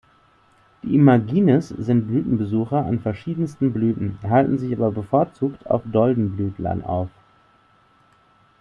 [0.81, 7.11] Die Imagines sind Blütenbesucher an verschiedensten Blüten, halten sich aber bevorzugt auf Doldenblütlern auf.